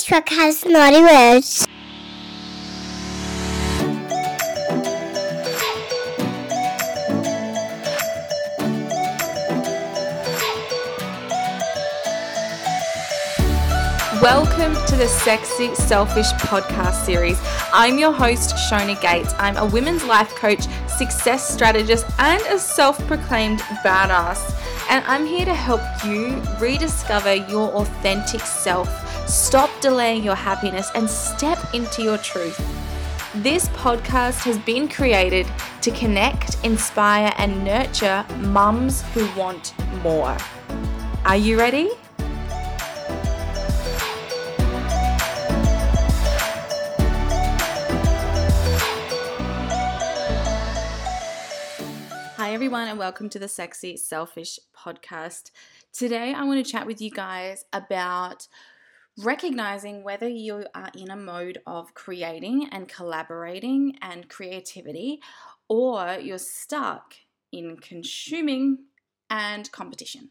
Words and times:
This 0.00 0.06
truck 0.06 0.30
has 0.30 0.64
naughty 0.64 1.02
words. 1.02 1.66
Welcome 14.22 14.72
to 14.86 14.96
the 14.96 15.06
Sexy 15.06 15.74
Selfish 15.74 16.32
podcast 16.32 17.04
series. 17.04 17.38
I'm 17.74 17.98
your 17.98 18.12
host, 18.12 18.54
Shona 18.56 18.98
Gates. 19.02 19.34
I'm 19.36 19.58
a 19.58 19.66
women's 19.66 20.04
life 20.04 20.34
coach, 20.34 20.62
success 20.88 21.52
strategist, 21.52 22.06
and 22.18 22.40
a 22.46 22.58
self 22.58 22.98
proclaimed 23.06 23.60
badass. 23.84 24.56
And 24.88 25.04
I'm 25.06 25.26
here 25.26 25.44
to 25.44 25.54
help 25.54 25.82
you 26.06 26.40
rediscover 26.58 27.34
your 27.34 27.68
authentic 27.74 28.40
self, 28.40 28.88
stop 29.30 29.70
delaying 29.80 30.24
your 30.24 30.34
happiness, 30.34 30.90
and 30.96 31.08
step 31.08 31.58
into 31.72 32.02
your 32.02 32.18
truth. 32.18 32.58
This 33.36 33.68
podcast 33.68 34.40
has 34.40 34.58
been 34.58 34.88
created 34.88 35.46
to 35.82 35.92
connect, 35.92 36.56
inspire, 36.64 37.32
and 37.38 37.64
nurture 37.64 38.26
mums 38.38 39.02
who 39.14 39.28
want 39.38 39.72
more. 40.02 40.36
Are 41.24 41.36
you 41.36 41.56
ready? 41.56 41.90
Hi, 52.36 52.52
everyone, 52.52 52.88
and 52.88 52.98
welcome 52.98 53.28
to 53.28 53.38
the 53.38 53.46
Sexy 53.46 53.96
Selfish 53.96 54.58
podcast. 54.76 55.52
Today, 55.92 56.34
I 56.34 56.42
want 56.42 56.64
to 56.64 56.68
chat 56.68 56.84
with 56.84 57.00
you 57.00 57.10
guys 57.12 57.64
about 57.72 58.48
recognizing 59.18 60.02
whether 60.02 60.28
you 60.28 60.66
are 60.74 60.90
in 60.96 61.10
a 61.10 61.16
mode 61.16 61.58
of 61.66 61.94
creating 61.94 62.68
and 62.72 62.88
collaborating 62.88 63.96
and 64.00 64.28
creativity, 64.28 65.20
or 65.68 66.18
you're 66.20 66.38
stuck 66.38 67.14
in 67.52 67.76
consuming 67.76 68.78
and 69.30 69.70
competition. 69.72 70.30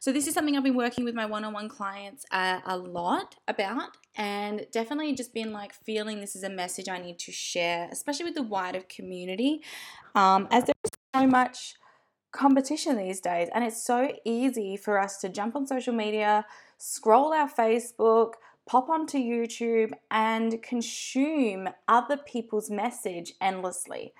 So, 0.00 0.12
this 0.12 0.26
is 0.26 0.34
something 0.34 0.56
I've 0.56 0.64
been 0.64 0.74
working 0.74 1.04
with 1.04 1.14
my 1.14 1.26
one 1.26 1.44
on 1.44 1.52
one 1.52 1.68
clients 1.68 2.24
uh, 2.32 2.60
a 2.64 2.76
lot 2.76 3.36
about, 3.46 3.96
and 4.16 4.66
definitely 4.72 5.14
just 5.14 5.32
been 5.34 5.52
like 5.52 5.72
feeling 5.72 6.20
this 6.20 6.34
is 6.34 6.42
a 6.42 6.50
message 6.50 6.88
I 6.88 6.98
need 6.98 7.18
to 7.20 7.32
share, 7.32 7.88
especially 7.92 8.24
with 8.24 8.34
the 8.34 8.42
wider 8.42 8.82
community, 8.88 9.62
um, 10.14 10.48
as 10.50 10.64
there's 10.64 10.76
so 11.14 11.26
much 11.26 11.74
competition 12.32 12.96
these 12.96 13.20
days, 13.20 13.48
and 13.54 13.62
it's 13.62 13.84
so 13.84 14.12
easy 14.24 14.76
for 14.76 14.98
us 14.98 15.18
to 15.18 15.28
jump 15.28 15.54
on 15.54 15.66
social 15.66 15.94
media, 15.94 16.46
scroll 16.80 17.34
our 17.34 17.48
Facebook, 17.48 18.32
pop 18.66 18.88
onto 18.88 19.18
YouTube, 19.18 19.92
and 20.10 20.62
consume 20.62 21.68
other 21.86 22.16
people's 22.16 22.70
message 22.70 23.34
endlessly. 23.40 24.14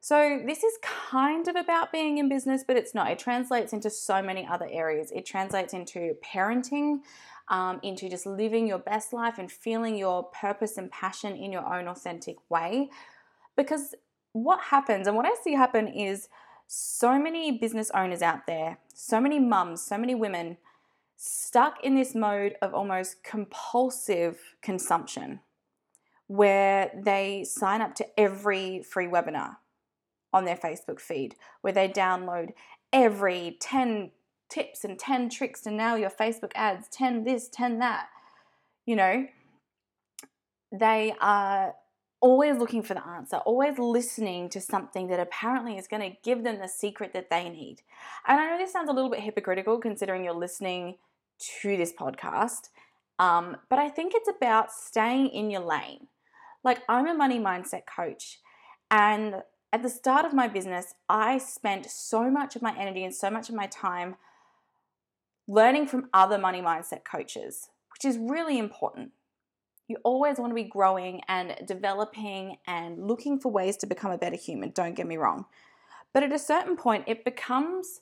So, 0.00 0.40
this 0.44 0.64
is 0.64 0.78
kind 0.82 1.46
of 1.46 1.54
about 1.54 1.92
being 1.92 2.18
in 2.18 2.28
business, 2.28 2.64
but 2.66 2.76
it's 2.76 2.94
not. 2.94 3.10
It 3.10 3.18
translates 3.18 3.72
into 3.72 3.90
so 3.90 4.20
many 4.22 4.46
other 4.46 4.66
areas. 4.70 5.12
It 5.12 5.26
translates 5.26 5.74
into 5.74 6.16
parenting, 6.24 7.00
um, 7.48 7.78
into 7.82 8.08
just 8.08 8.24
living 8.24 8.66
your 8.66 8.78
best 8.78 9.12
life 9.12 9.38
and 9.38 9.52
feeling 9.52 9.96
your 9.96 10.24
purpose 10.24 10.78
and 10.78 10.90
passion 10.90 11.36
in 11.36 11.52
your 11.52 11.72
own 11.72 11.86
authentic 11.88 12.36
way. 12.50 12.88
Because 13.54 13.94
what 14.32 14.60
happens, 14.60 15.06
and 15.06 15.14
what 15.14 15.26
I 15.26 15.34
see 15.44 15.52
happen 15.52 15.86
is 15.86 16.28
so 16.66 17.18
many 17.18 17.58
business 17.58 17.90
owners 17.94 18.22
out 18.22 18.46
there, 18.46 18.78
so 18.94 19.20
many 19.20 19.38
mums, 19.38 19.82
so 19.82 19.98
many 19.98 20.14
women 20.14 20.56
stuck 21.24 21.84
in 21.84 21.94
this 21.94 22.16
mode 22.16 22.56
of 22.62 22.74
almost 22.74 23.22
compulsive 23.22 24.40
consumption 24.60 25.38
where 26.26 26.90
they 27.00 27.44
sign 27.44 27.80
up 27.80 27.94
to 27.94 28.04
every 28.18 28.82
free 28.82 29.06
webinar 29.06 29.54
on 30.32 30.44
their 30.44 30.56
Facebook 30.56 30.98
feed, 30.98 31.36
where 31.60 31.72
they 31.72 31.88
download 31.88 32.48
every 32.92 33.56
10 33.60 34.10
tips 34.50 34.82
and 34.82 34.98
10 34.98 35.28
tricks 35.28 35.60
to 35.60 35.70
now 35.70 35.94
your 35.94 36.10
Facebook 36.10 36.50
ads, 36.56 36.88
10 36.88 37.22
this, 37.22 37.48
10 37.48 37.78
that. 37.78 38.08
You 38.84 38.96
know, 38.96 39.26
they 40.72 41.14
are 41.20 41.76
always 42.20 42.56
looking 42.56 42.82
for 42.82 42.94
the 42.94 43.06
answer, 43.06 43.36
always 43.36 43.78
listening 43.78 44.48
to 44.48 44.60
something 44.60 45.06
that 45.06 45.20
apparently 45.20 45.78
is 45.78 45.86
going 45.86 46.02
to 46.02 46.16
give 46.24 46.42
them 46.42 46.58
the 46.58 46.66
secret 46.66 47.12
that 47.12 47.30
they 47.30 47.48
need. 47.48 47.82
And 48.26 48.40
I 48.40 48.50
know 48.50 48.58
this 48.58 48.72
sounds 48.72 48.90
a 48.90 48.92
little 48.92 49.10
bit 49.10 49.20
hypocritical 49.20 49.78
considering 49.78 50.24
you're 50.24 50.34
listening 50.34 50.96
to 51.60 51.76
this 51.76 51.92
podcast, 51.92 52.68
um, 53.18 53.56
but 53.68 53.78
I 53.78 53.88
think 53.88 54.12
it's 54.14 54.28
about 54.28 54.72
staying 54.72 55.28
in 55.28 55.50
your 55.50 55.62
lane. 55.62 56.08
Like, 56.64 56.82
I'm 56.88 57.06
a 57.06 57.14
money 57.14 57.38
mindset 57.38 57.82
coach, 57.86 58.38
and 58.90 59.42
at 59.72 59.82
the 59.82 59.88
start 59.88 60.26
of 60.26 60.34
my 60.34 60.48
business, 60.48 60.94
I 61.08 61.38
spent 61.38 61.86
so 61.90 62.30
much 62.30 62.56
of 62.56 62.62
my 62.62 62.76
energy 62.78 63.04
and 63.04 63.14
so 63.14 63.30
much 63.30 63.48
of 63.48 63.54
my 63.54 63.66
time 63.66 64.16
learning 65.48 65.86
from 65.86 66.08
other 66.12 66.38
money 66.38 66.60
mindset 66.60 67.04
coaches, 67.04 67.68
which 67.92 68.04
is 68.04 68.18
really 68.18 68.58
important. 68.58 69.12
You 69.88 69.96
always 70.04 70.38
want 70.38 70.50
to 70.50 70.54
be 70.54 70.64
growing 70.64 71.22
and 71.28 71.56
developing 71.66 72.58
and 72.66 73.06
looking 73.06 73.40
for 73.40 73.50
ways 73.50 73.76
to 73.78 73.86
become 73.86 74.10
a 74.10 74.18
better 74.18 74.36
human, 74.36 74.70
don't 74.70 74.94
get 74.94 75.06
me 75.06 75.16
wrong. 75.16 75.46
But 76.12 76.22
at 76.22 76.32
a 76.32 76.38
certain 76.38 76.76
point, 76.76 77.04
it 77.06 77.24
becomes, 77.24 78.00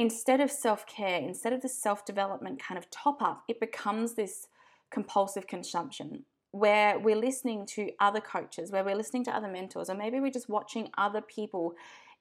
instead 0.00 0.40
of 0.40 0.50
self 0.50 0.86
care, 0.86 1.20
instead 1.20 1.52
of 1.52 1.60
the 1.60 1.68
self 1.68 2.06
development 2.06 2.58
kind 2.60 2.78
of 2.78 2.90
top 2.90 3.20
up, 3.20 3.44
it 3.48 3.60
becomes 3.60 4.14
this 4.14 4.48
compulsive 4.90 5.46
consumption 5.46 6.24
where 6.52 6.98
we're 6.98 7.14
listening 7.14 7.64
to 7.64 7.90
other 8.00 8.20
coaches, 8.20 8.72
where 8.72 8.82
we're 8.82 8.96
listening 8.96 9.24
to 9.24 9.30
other 9.30 9.46
mentors, 9.46 9.90
or 9.90 9.94
maybe 9.94 10.18
we're 10.18 10.32
just 10.32 10.48
watching 10.48 10.88
other 10.96 11.20
people 11.20 11.74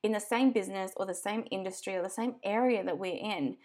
in 0.04 0.12
the 0.12 0.20
same 0.20 0.52
business 0.52 0.92
or 0.98 1.06
the 1.06 1.14
same 1.14 1.46
industry 1.52 1.96
or 1.96 2.04
the 2.04 2.10
same 2.10 2.36
area 2.44 2.84
that 2.84 3.00
we're 3.00 3.18
in. 3.18 3.56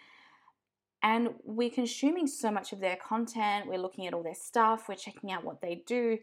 And 1.03 1.31
we're 1.43 1.71
consuming 1.71 2.27
so 2.27 2.51
much 2.51 2.73
of 2.73 2.81
their 2.81 2.97
content, 2.97 3.67
we're 3.69 3.79
looking 3.79 4.07
at 4.07 4.15
all 4.15 4.23
their 4.23 4.35
stuff, 4.35 4.89
we're 4.89 4.95
checking 4.95 5.33
out 5.33 5.45
what 5.45 5.61
they 5.61 5.83
do, 5.87 6.19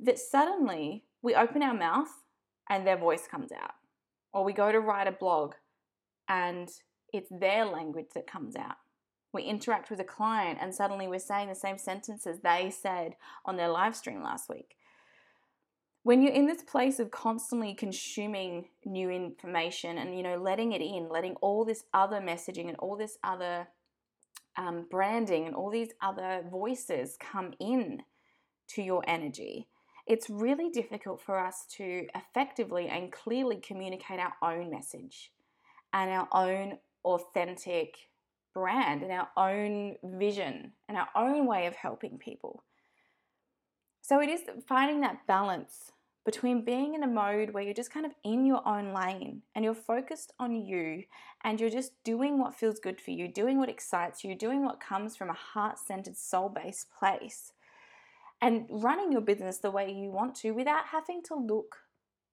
that 0.00 0.18
suddenly 0.18 1.04
we 1.22 1.34
open 1.34 1.62
our 1.62 1.72
mouth 1.72 2.10
and 2.68 2.86
their 2.86 2.98
voice 2.98 3.26
comes 3.26 3.52
out. 3.52 3.72
Or 4.34 4.44
we 4.44 4.52
go 4.52 4.70
to 4.70 4.80
write 4.80 5.06
a 5.06 5.12
blog 5.12 5.54
and 6.28 6.68
it's 7.12 7.30
their 7.30 7.64
language 7.64 8.08
that 8.14 8.26
comes 8.26 8.56
out 8.56 8.76
we 9.32 9.42
interact 9.42 9.90
with 9.90 10.00
a 10.00 10.04
client 10.04 10.58
and 10.60 10.74
suddenly 10.74 11.06
we're 11.06 11.18
saying 11.18 11.48
the 11.48 11.54
same 11.54 11.78
sentences 11.78 12.40
they 12.42 12.70
said 12.70 13.16
on 13.44 13.56
their 13.56 13.68
live 13.68 13.94
stream 13.94 14.22
last 14.22 14.48
week. 14.48 14.76
When 16.02 16.22
you're 16.22 16.32
in 16.32 16.46
this 16.46 16.62
place 16.62 16.98
of 16.98 17.10
constantly 17.10 17.74
consuming 17.74 18.68
new 18.86 19.10
information 19.10 19.98
and 19.98 20.16
you 20.16 20.22
know 20.22 20.36
letting 20.36 20.72
it 20.72 20.80
in, 20.80 21.08
letting 21.10 21.34
all 21.36 21.64
this 21.64 21.84
other 21.92 22.20
messaging 22.20 22.68
and 22.68 22.76
all 22.78 22.96
this 22.96 23.18
other 23.22 23.68
um, 24.56 24.86
branding 24.90 25.46
and 25.46 25.54
all 25.54 25.70
these 25.70 25.90
other 26.00 26.42
voices 26.50 27.16
come 27.20 27.52
in 27.60 28.02
to 28.68 28.82
your 28.82 29.04
energy, 29.06 29.68
it's 30.06 30.30
really 30.30 30.70
difficult 30.70 31.20
for 31.20 31.38
us 31.38 31.66
to 31.76 32.06
effectively 32.14 32.88
and 32.88 33.12
clearly 33.12 33.56
communicate 33.56 34.20
our 34.20 34.32
own 34.42 34.70
message 34.70 35.32
and 35.92 36.10
our 36.10 36.28
own 36.32 36.78
authentic 37.04 37.96
brand 38.54 39.02
and 39.02 39.12
our 39.12 39.28
own 39.36 39.96
vision 40.02 40.72
and 40.88 40.96
our 40.96 41.08
own 41.14 41.46
way 41.46 41.66
of 41.66 41.74
helping 41.74 42.18
people. 42.18 42.64
So 44.00 44.20
it 44.20 44.28
is 44.28 44.40
finding 44.66 45.00
that 45.02 45.26
balance 45.26 45.92
between 46.24 46.64
being 46.64 46.94
in 46.94 47.02
a 47.02 47.06
mode 47.06 47.50
where 47.50 47.62
you're 47.62 47.72
just 47.72 47.92
kind 47.92 48.04
of 48.04 48.12
in 48.22 48.44
your 48.44 48.66
own 48.68 48.92
lane 48.92 49.40
and 49.54 49.64
you're 49.64 49.74
focused 49.74 50.32
on 50.38 50.54
you 50.54 51.02
and 51.44 51.58
you're 51.58 51.70
just 51.70 51.92
doing 52.04 52.38
what 52.38 52.54
feels 52.54 52.78
good 52.78 53.00
for 53.00 53.12
you, 53.12 53.28
doing 53.28 53.58
what 53.58 53.70
excites 53.70 54.24
you, 54.24 54.34
doing 54.34 54.64
what 54.64 54.80
comes 54.80 55.16
from 55.16 55.30
a 55.30 55.34
heart 55.34 55.78
centered, 55.78 56.16
soul 56.16 56.48
based 56.50 56.88
place, 56.90 57.52
and 58.42 58.66
running 58.68 59.10
your 59.10 59.22
business 59.22 59.58
the 59.58 59.70
way 59.70 59.90
you 59.90 60.10
want 60.10 60.34
to 60.34 60.50
without 60.50 60.86
having 60.92 61.22
to 61.22 61.34
look 61.34 61.76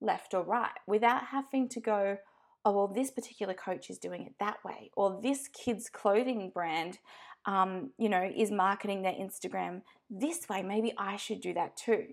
left 0.00 0.34
or 0.34 0.42
right, 0.42 0.76
without 0.86 1.24
having 1.26 1.68
to 1.68 1.80
go, 1.80 2.18
oh, 2.66 2.72
well, 2.72 2.88
this 2.88 3.12
particular 3.12 3.54
coach 3.54 3.88
is 3.90 3.96
doing 3.96 4.26
it 4.26 4.34
that 4.40 4.56
way, 4.64 4.90
or 4.96 5.20
this 5.22 5.48
kid's 5.48 5.88
clothing 5.88 6.50
brand, 6.52 6.98
um, 7.46 7.92
you 7.96 8.08
know, 8.08 8.28
is 8.36 8.50
marketing 8.50 9.02
their 9.02 9.12
Instagram 9.12 9.82
this 10.10 10.48
way. 10.50 10.62
Maybe 10.62 10.92
I 10.98 11.14
should 11.14 11.40
do 11.40 11.54
that 11.54 11.76
too. 11.76 12.06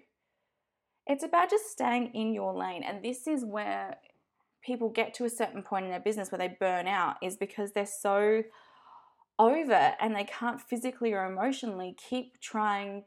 It's 1.07 1.23
about 1.23 1.49
just 1.49 1.71
staying 1.71 2.11
in 2.13 2.33
your 2.33 2.53
lane. 2.53 2.83
And 2.83 3.03
this 3.03 3.25
is 3.25 3.43
where 3.43 3.97
people 4.63 4.89
get 4.89 5.15
to 5.15 5.25
a 5.25 5.29
certain 5.29 5.63
point 5.63 5.85
in 5.85 5.91
their 5.91 5.99
business 5.99 6.31
where 6.31 6.37
they 6.37 6.55
burn 6.59 6.87
out, 6.87 7.15
is 7.23 7.35
because 7.35 7.71
they're 7.71 7.87
so 7.87 8.43
over 9.39 9.95
and 9.99 10.15
they 10.15 10.23
can't 10.25 10.61
physically 10.61 11.13
or 11.13 11.25
emotionally 11.25 11.97
keep 11.97 12.39
trying 12.39 13.05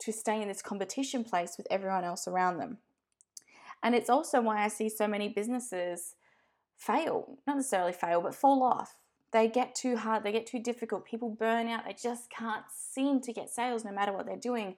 to 0.00 0.12
stay 0.12 0.42
in 0.42 0.48
this 0.48 0.60
competition 0.60 1.22
place 1.22 1.54
with 1.56 1.68
everyone 1.70 2.02
else 2.02 2.26
around 2.26 2.58
them. 2.58 2.78
And 3.80 3.94
it's 3.94 4.10
also 4.10 4.40
why 4.40 4.64
I 4.64 4.68
see 4.68 4.88
so 4.88 5.06
many 5.06 5.28
businesses 5.28 6.16
fail, 6.80 7.38
not 7.46 7.56
necessarily 7.56 7.92
fail, 7.92 8.20
but 8.22 8.34
fall 8.34 8.62
off 8.62 8.96
They 9.32 9.48
get 9.48 9.74
too 9.74 9.96
hard, 9.96 10.24
they 10.24 10.32
get 10.32 10.46
too 10.46 10.58
difficult. 10.58 11.04
People 11.04 11.30
burn 11.30 11.68
out, 11.68 11.84
they 11.84 11.92
just 11.92 12.30
can't 12.30 12.64
seem 12.70 13.20
to 13.20 13.32
get 13.32 13.50
sales 13.50 13.84
no 13.84 13.92
matter 13.92 14.12
what 14.12 14.26
they're 14.26 14.36
doing. 14.36 14.76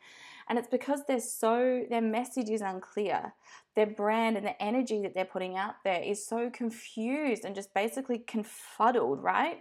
And 0.48 0.58
it's 0.58 0.68
because 0.68 1.00
they're 1.06 1.20
so, 1.20 1.84
their 1.88 2.02
message 2.02 2.50
is 2.50 2.60
unclear. 2.60 3.32
Their 3.76 3.86
brand 3.86 4.36
and 4.36 4.44
the 4.44 4.60
energy 4.60 5.00
that 5.02 5.14
they're 5.14 5.24
putting 5.24 5.56
out 5.56 5.76
there 5.84 6.02
is 6.02 6.26
so 6.26 6.50
confused 6.50 7.44
and 7.44 7.54
just 7.54 7.72
basically 7.72 8.18
confuddled, 8.18 9.22
right? 9.22 9.60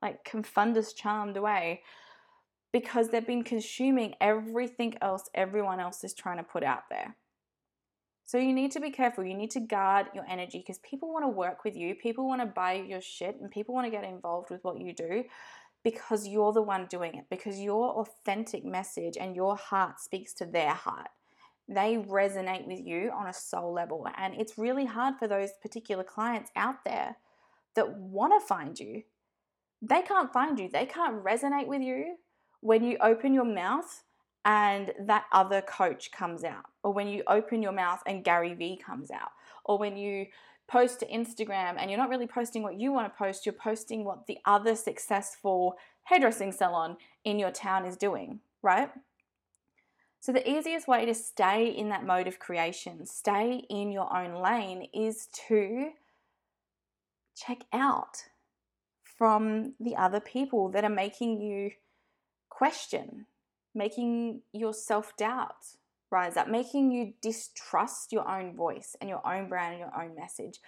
Like 0.00 0.24
confundus 0.24 0.96
charmed 0.96 1.36
away 1.36 1.82
because 2.72 3.10
they've 3.10 3.26
been 3.26 3.44
consuming 3.44 4.14
everything 4.20 4.94
else 5.02 5.28
everyone 5.34 5.78
else 5.78 6.02
is 6.02 6.14
trying 6.14 6.38
to 6.38 6.42
put 6.42 6.64
out 6.64 6.84
there. 6.90 7.14
So 8.32 8.38
you 8.38 8.54
need 8.54 8.72
to 8.72 8.80
be 8.80 8.90
careful. 8.90 9.24
You 9.24 9.34
need 9.34 9.50
to 9.50 9.60
guard 9.60 10.06
your 10.14 10.24
energy 10.26 10.56
because 10.56 10.78
people 10.78 11.12
want 11.12 11.22
to 11.22 11.28
work 11.28 11.64
with 11.64 11.76
you, 11.76 11.94
people 11.94 12.26
want 12.26 12.40
to 12.40 12.46
buy 12.46 12.72
your 12.72 13.02
shit, 13.02 13.36
and 13.38 13.50
people 13.50 13.74
want 13.74 13.84
to 13.84 13.90
get 13.90 14.04
involved 14.04 14.48
with 14.48 14.64
what 14.64 14.80
you 14.80 14.94
do 14.94 15.24
because 15.84 16.26
you're 16.26 16.54
the 16.54 16.62
one 16.62 16.86
doing 16.86 17.14
it, 17.14 17.26
because 17.28 17.60
your 17.60 17.90
authentic 17.90 18.64
message 18.64 19.18
and 19.20 19.36
your 19.36 19.54
heart 19.54 20.00
speaks 20.00 20.32
to 20.32 20.46
their 20.46 20.72
heart. 20.72 21.08
They 21.68 21.96
resonate 22.08 22.66
with 22.66 22.80
you 22.80 23.10
on 23.14 23.26
a 23.26 23.34
soul 23.34 23.74
level. 23.74 24.08
And 24.16 24.32
it's 24.40 24.56
really 24.56 24.86
hard 24.86 25.16
for 25.18 25.28
those 25.28 25.50
particular 25.60 26.02
clients 26.02 26.50
out 26.56 26.84
there 26.86 27.16
that 27.74 27.98
want 27.98 28.32
to 28.40 28.46
find 28.46 28.80
you. 28.80 29.02
They 29.82 30.00
can't 30.00 30.32
find 30.32 30.58
you, 30.58 30.70
they 30.72 30.86
can't 30.86 31.22
resonate 31.22 31.66
with 31.66 31.82
you 31.82 32.16
when 32.60 32.82
you 32.82 32.96
open 33.02 33.34
your 33.34 33.44
mouth 33.44 34.04
and 34.44 34.92
that 35.00 35.24
other 35.32 35.62
coach 35.62 36.10
comes 36.10 36.44
out, 36.44 36.64
or 36.82 36.92
when 36.92 37.08
you 37.08 37.22
open 37.26 37.62
your 37.62 37.72
mouth 37.72 38.02
and 38.06 38.24
Gary 38.24 38.54
Vee 38.54 38.76
comes 38.76 39.10
out, 39.10 39.30
or 39.64 39.78
when 39.78 39.96
you 39.96 40.26
post 40.68 41.00
to 41.00 41.06
Instagram 41.06 41.76
and 41.78 41.90
you're 41.90 41.98
not 41.98 42.08
really 42.08 42.26
posting 42.26 42.62
what 42.62 42.80
you 42.80 42.92
want 42.92 43.12
to 43.12 43.18
post, 43.18 43.46
you're 43.46 43.52
posting 43.52 44.04
what 44.04 44.26
the 44.26 44.38
other 44.44 44.74
successful 44.74 45.76
hairdressing 46.04 46.52
salon 46.52 46.96
in 47.24 47.38
your 47.38 47.50
town 47.50 47.84
is 47.84 47.96
doing, 47.96 48.40
right? 48.62 48.90
So, 50.20 50.32
the 50.32 50.48
easiest 50.48 50.86
way 50.86 51.04
to 51.04 51.14
stay 51.14 51.66
in 51.68 51.88
that 51.88 52.06
mode 52.06 52.28
of 52.28 52.38
creation, 52.38 53.06
stay 53.06 53.64
in 53.68 53.90
your 53.90 54.16
own 54.16 54.40
lane, 54.40 54.88
is 54.94 55.26
to 55.48 55.90
check 57.34 57.62
out 57.72 58.24
from 59.18 59.74
the 59.80 59.96
other 59.96 60.20
people 60.20 60.68
that 60.70 60.84
are 60.84 60.90
making 60.90 61.40
you 61.40 61.72
question, 62.48 63.26
making 63.74 64.42
your 64.52 64.74
self 64.74 65.16
doubt 65.16 65.76
rise 66.10 66.36
up, 66.36 66.48
making 66.48 66.90
you 66.92 67.14
distrust 67.22 68.12
your 68.12 68.28
own 68.28 68.54
voice 68.54 68.94
and 69.00 69.08
your 69.08 69.26
own 69.26 69.48
brand 69.48 69.74
and 69.74 69.80
your 69.80 70.02
own 70.02 70.14
message. 70.14 70.60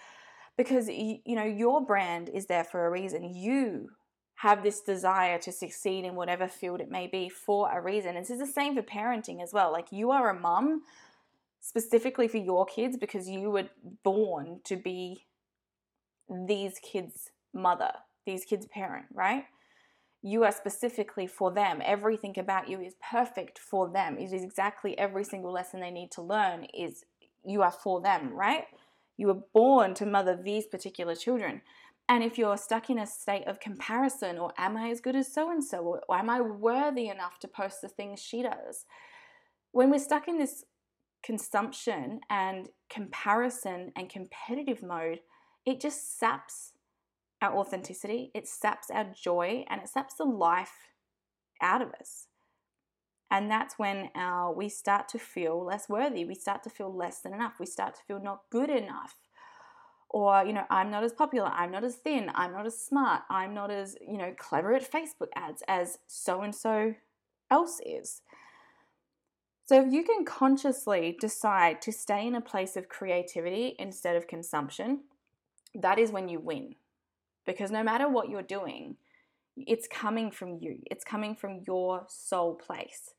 Because 0.56 0.88
you, 0.88 1.20
know, 1.26 1.44
your 1.44 1.84
brand 1.84 2.28
is 2.28 2.46
there 2.46 2.64
for 2.64 2.86
a 2.86 2.90
reason. 2.90 3.34
You 3.34 3.90
have 4.36 4.62
this 4.62 4.80
desire 4.80 5.38
to 5.38 5.52
succeed 5.52 6.04
in 6.04 6.14
whatever 6.14 6.48
field 6.48 6.80
it 6.80 6.90
may 6.90 7.06
be 7.06 7.28
for 7.28 7.70
a 7.70 7.80
reason. 7.80 8.16
And 8.16 8.24
this 8.24 8.30
is 8.30 8.38
the 8.38 8.46
same 8.46 8.74
for 8.74 8.82
parenting 8.82 9.42
as 9.42 9.52
well. 9.52 9.70
Like 9.70 9.92
you 9.92 10.10
are 10.10 10.30
a 10.30 10.38
mum 10.40 10.82
specifically 11.60 12.28
for 12.28 12.38
your 12.38 12.66
kids 12.66 12.96
because 12.96 13.28
you 13.28 13.50
were 13.50 13.68
born 14.02 14.60
to 14.64 14.76
be 14.76 15.26
these 16.28 16.78
kids' 16.78 17.30
mother, 17.52 17.92
these 18.26 18.44
kids' 18.44 18.66
parent, 18.66 19.06
right? 19.12 19.44
You 20.26 20.42
are 20.42 20.52
specifically 20.52 21.26
for 21.26 21.52
them. 21.52 21.82
Everything 21.84 22.38
about 22.38 22.66
you 22.66 22.80
is 22.80 22.94
perfect 23.10 23.58
for 23.58 23.90
them. 23.90 24.16
It 24.16 24.32
is 24.32 24.42
exactly 24.42 24.98
every 24.98 25.22
single 25.22 25.52
lesson 25.52 25.80
they 25.80 25.90
need 25.90 26.10
to 26.12 26.22
learn 26.22 26.66
is 26.72 27.04
you 27.44 27.60
are 27.60 27.70
for 27.70 28.00
them, 28.00 28.32
right? 28.32 28.64
You 29.18 29.26
were 29.26 29.42
born 29.52 29.92
to 29.94 30.06
mother 30.06 30.34
these 30.34 30.66
particular 30.66 31.14
children. 31.14 31.60
And 32.08 32.24
if 32.24 32.38
you're 32.38 32.56
stuck 32.56 32.88
in 32.88 32.98
a 32.98 33.06
state 33.06 33.46
of 33.46 33.60
comparison, 33.60 34.38
or 34.38 34.52
am 34.56 34.78
I 34.78 34.88
as 34.88 35.02
good 35.02 35.14
as 35.14 35.30
so 35.30 35.50
and 35.50 35.62
so, 35.62 36.00
or 36.08 36.16
am 36.16 36.30
I 36.30 36.40
worthy 36.40 37.08
enough 37.08 37.38
to 37.40 37.48
post 37.48 37.82
the 37.82 37.88
things 37.88 38.18
she 38.18 38.42
does? 38.42 38.86
When 39.72 39.90
we're 39.90 39.98
stuck 39.98 40.26
in 40.26 40.38
this 40.38 40.64
consumption 41.22 42.20
and 42.30 42.70
comparison 42.88 43.92
and 43.94 44.08
competitive 44.08 44.82
mode, 44.82 45.20
it 45.66 45.80
just 45.80 46.18
saps 46.18 46.72
our 47.42 47.56
authenticity, 47.56 48.30
it 48.34 48.48
saps 48.48 48.90
our 48.90 49.04
joy, 49.04 49.64
and 49.68 49.80
it 49.80 49.88
saps 49.88 50.14
the 50.14 50.24
life 50.24 50.88
out 51.60 51.82
of 51.82 51.92
us. 52.00 52.28
And 53.30 53.50
that's 53.50 53.78
when 53.78 54.10
our 54.14 54.52
we 54.52 54.68
start 54.68 55.08
to 55.08 55.18
feel 55.18 55.64
less 55.64 55.88
worthy. 55.88 56.24
We 56.24 56.34
start 56.34 56.62
to 56.64 56.70
feel 56.70 56.94
less 56.94 57.20
than 57.20 57.34
enough. 57.34 57.54
We 57.58 57.66
start 57.66 57.94
to 57.96 58.02
feel 58.06 58.22
not 58.22 58.42
good 58.50 58.70
enough. 58.70 59.16
Or, 60.08 60.44
you 60.44 60.52
know, 60.52 60.66
I'm 60.70 60.90
not 60.90 61.02
as 61.02 61.12
popular, 61.12 61.48
I'm 61.48 61.72
not 61.72 61.82
as 61.82 61.96
thin, 61.96 62.30
I'm 62.36 62.52
not 62.52 62.66
as 62.66 62.80
smart, 62.80 63.22
I'm 63.28 63.52
not 63.52 63.72
as, 63.72 63.96
you 64.00 64.16
know, 64.16 64.32
clever 64.38 64.72
at 64.72 64.88
Facebook 64.88 65.30
ads 65.34 65.64
as 65.66 65.98
so 66.06 66.42
and 66.42 66.54
so 66.54 66.94
else 67.50 67.80
is. 67.84 68.22
So, 69.66 69.82
if 69.84 69.92
you 69.92 70.04
can 70.04 70.24
consciously 70.24 71.16
decide 71.20 71.82
to 71.82 71.90
stay 71.90 72.28
in 72.28 72.36
a 72.36 72.40
place 72.40 72.76
of 72.76 72.88
creativity 72.88 73.74
instead 73.76 74.14
of 74.14 74.28
consumption, 74.28 75.00
that 75.74 75.98
is 75.98 76.12
when 76.12 76.28
you 76.28 76.38
win 76.38 76.76
because 77.44 77.70
no 77.70 77.82
matter 77.82 78.08
what 78.08 78.28
you're 78.28 78.42
doing, 78.42 78.96
it's 79.56 79.86
coming 79.86 80.30
from 80.30 80.58
you, 80.60 80.78
it's 80.90 81.04
coming 81.04 81.34
from 81.34 81.60
your 81.66 82.04
soul 82.08 82.54
place. 82.54 83.14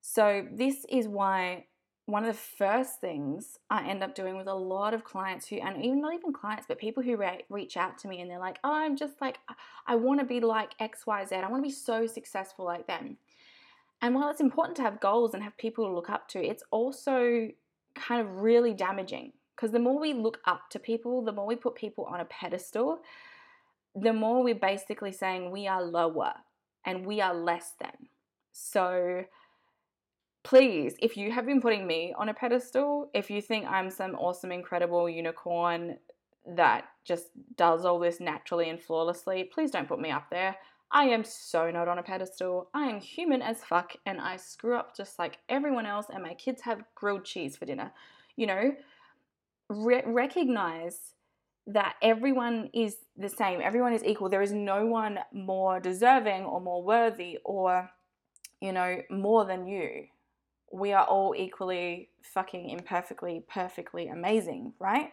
So, 0.00 0.46
this 0.52 0.84
is 0.90 1.08
why 1.08 1.66
one 2.06 2.24
of 2.24 2.34
the 2.34 2.40
first 2.58 3.00
things 3.00 3.58
I 3.70 3.88
end 3.88 4.02
up 4.02 4.14
doing 4.14 4.36
with 4.36 4.46
a 4.46 4.54
lot 4.54 4.92
of 4.92 5.04
clients 5.04 5.48
who, 5.48 5.56
and 5.56 5.82
even 5.82 6.02
not 6.02 6.14
even 6.14 6.34
clients, 6.34 6.66
but 6.68 6.78
people 6.78 7.02
who 7.02 7.16
re- 7.16 7.44
reach 7.48 7.78
out 7.78 7.96
to 7.98 8.08
me 8.08 8.20
and 8.20 8.30
they're 8.30 8.38
like, 8.38 8.58
oh, 8.62 8.72
I'm 8.74 8.94
just 8.96 9.20
like, 9.22 9.38
I 9.86 9.96
want 9.96 10.20
to 10.20 10.26
be 10.26 10.40
like 10.40 10.76
XYZ. 10.78 11.32
I 11.32 11.48
want 11.48 11.64
to 11.64 11.68
be 11.68 11.74
so 11.74 12.06
successful 12.06 12.66
like 12.66 12.86
them. 12.86 13.16
And 14.02 14.14
while 14.14 14.28
it's 14.28 14.42
important 14.42 14.76
to 14.76 14.82
have 14.82 15.00
goals 15.00 15.32
and 15.32 15.42
have 15.42 15.56
people 15.56 15.86
to 15.86 15.94
look 15.94 16.10
up 16.10 16.28
to, 16.28 16.44
it's 16.44 16.62
also 16.70 17.48
kind 17.94 18.20
of 18.20 18.40
really 18.40 18.74
damaging 18.74 19.32
because 19.56 19.70
the 19.70 19.78
more 19.78 19.98
we 19.98 20.12
look 20.12 20.40
up 20.44 20.68
to 20.70 20.78
people, 20.78 21.22
the 21.22 21.32
more 21.32 21.46
we 21.46 21.56
put 21.56 21.74
people 21.74 22.04
on 22.04 22.20
a 22.20 22.24
pedestal, 22.26 22.98
the 23.94 24.12
more 24.12 24.42
we're 24.42 24.54
basically 24.54 25.12
saying 25.12 25.50
we 25.50 25.66
are 25.66 25.82
lower 25.82 26.32
and 26.84 27.06
we 27.06 27.20
are 27.20 27.34
less 27.34 27.72
than. 27.80 28.08
So 28.52 29.24
please, 30.42 30.96
if 31.00 31.16
you 31.16 31.32
have 31.32 31.46
been 31.46 31.60
putting 31.60 31.86
me 31.86 32.14
on 32.18 32.28
a 32.28 32.34
pedestal, 32.34 33.10
if 33.14 33.30
you 33.30 33.40
think 33.40 33.66
I'm 33.66 33.90
some 33.90 34.14
awesome, 34.14 34.52
incredible 34.52 35.08
unicorn 35.08 35.98
that 36.46 36.84
just 37.04 37.28
does 37.56 37.84
all 37.84 37.98
this 37.98 38.20
naturally 38.20 38.68
and 38.68 38.80
flawlessly, 38.80 39.44
please 39.44 39.70
don't 39.70 39.88
put 39.88 40.00
me 40.00 40.10
up 40.10 40.28
there. 40.30 40.56
I 40.90 41.04
am 41.06 41.24
so 41.24 41.70
not 41.70 41.88
on 41.88 41.98
a 41.98 42.02
pedestal. 42.02 42.68
I 42.74 42.86
am 42.86 43.00
human 43.00 43.42
as 43.42 43.64
fuck 43.64 43.94
and 44.06 44.20
I 44.20 44.36
screw 44.36 44.76
up 44.76 44.96
just 44.96 45.18
like 45.18 45.38
everyone 45.48 45.86
else, 45.86 46.06
and 46.12 46.22
my 46.22 46.34
kids 46.34 46.62
have 46.62 46.84
grilled 46.94 47.24
cheese 47.24 47.56
for 47.56 47.64
dinner. 47.64 47.92
You 48.36 48.46
know, 48.46 48.72
re- 49.68 50.04
recognize 50.06 50.98
that 51.66 51.96
everyone 52.02 52.70
is 52.74 52.96
the 53.16 53.28
same, 53.28 53.60
everyone 53.62 53.92
is 53.92 54.04
equal. 54.04 54.28
There 54.28 54.42
is 54.42 54.52
no 54.52 54.86
one 54.86 55.18
more 55.32 55.80
deserving 55.80 56.44
or 56.44 56.60
more 56.60 56.82
worthy 56.82 57.38
or, 57.44 57.90
you 58.60 58.72
know, 58.72 59.00
more 59.10 59.44
than 59.44 59.66
you. 59.66 60.06
We 60.72 60.92
are 60.92 61.04
all 61.04 61.34
equally 61.36 62.10
fucking 62.22 62.70
imperfectly, 62.70 63.44
perfectly 63.48 64.08
amazing, 64.08 64.74
right? 64.78 65.12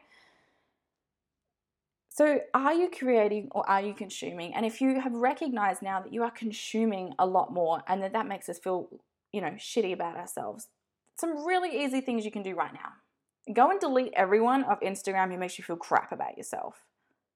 So, 2.10 2.42
are 2.54 2.74
you 2.74 2.90
creating 2.90 3.48
or 3.52 3.68
are 3.70 3.82
you 3.82 3.94
consuming? 3.94 4.54
And 4.54 4.66
if 4.66 4.82
you 4.82 5.00
have 5.00 5.14
recognized 5.14 5.82
now 5.82 6.02
that 6.02 6.12
you 6.12 6.24
are 6.24 6.32
consuming 6.32 7.14
a 7.18 7.26
lot 7.26 7.54
more 7.54 7.82
and 7.88 8.04
that 8.04 8.12
that 8.14 8.28
makes 8.28 8.50
us 8.50 8.60
feel, 8.60 8.90
you 9.32 9.40
know, 9.40 9.52
shitty 9.52 9.94
about 9.94 10.18
ourselves, 10.18 10.68
some 11.18 11.46
really 11.46 11.86
easy 11.86 12.02
things 12.02 12.26
you 12.26 12.32
can 12.32 12.44
do 12.44 12.56
right 12.56 12.74
now 12.74 12.92
go 13.54 13.70
and 13.70 13.80
delete 13.80 14.14
everyone 14.16 14.64
off 14.64 14.82
Instagram 14.82 15.32
who 15.32 15.38
makes 15.38 15.58
you 15.58 15.64
feel 15.64 15.76
crap 15.76 16.12
about 16.12 16.38
yourself. 16.38 16.86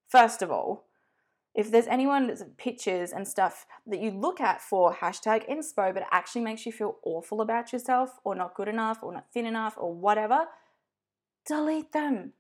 First 0.08 0.42
of 0.42 0.52
all, 0.52 0.86
if 1.56 1.72
there's 1.72 1.88
anyone 1.88 2.28
that's 2.28 2.44
pictures 2.58 3.12
and 3.14 3.26
stuff 3.26 3.66
that 3.88 4.02
you 4.02 4.12
look 4.12 4.42
at 4.42 4.62
for 4.62 4.94
hashtag 4.94 5.50
inspo, 5.50 5.94
but 5.94 6.04
actually 6.12 6.42
makes 6.42 6.66
you 6.66 6.72
feel 6.74 6.98
awful 7.04 7.40
about 7.40 7.72
yourself 7.72 8.20
or 8.26 8.36
not 8.36 8.56
good 8.56 8.68
enough 8.68 9.00
or 9.02 9.14
not 9.14 9.32
thin 9.34 9.46
enough 9.46 9.76
or 9.78 9.94
whatever, 9.94 10.46
delete 11.48 11.94
them. 11.94 12.34